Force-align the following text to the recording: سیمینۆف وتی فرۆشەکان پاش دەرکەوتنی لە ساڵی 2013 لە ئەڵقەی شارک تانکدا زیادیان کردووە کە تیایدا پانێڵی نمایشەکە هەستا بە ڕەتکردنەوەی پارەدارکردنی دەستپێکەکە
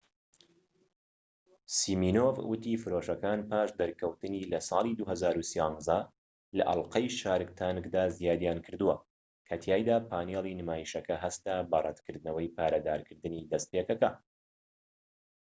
سیمینۆف 1.79 2.35
وتی 2.51 2.73
فرۆشەکان 2.81 3.39
پاش 3.49 3.69
دەرکەوتنی 3.81 4.47
لە 4.51 4.59
ساڵی 4.69 4.93
2013 5.01 5.97
لە 6.57 6.63
ئەڵقەی 6.69 7.07
شارک 7.21 7.49
تانکدا 7.59 8.03
زیادیان 8.19 8.59
کردووە 8.65 8.95
کە 9.47 9.55
تیایدا 9.63 9.97
پانێڵی 10.09 10.57
نمایشەکە 10.61 11.15
هەستا 11.23 11.55
بە 11.71 11.77
ڕەتکردنەوەی 11.85 12.53
پارەدارکردنی 12.57 13.47
دەستپێکەکە 13.51 14.09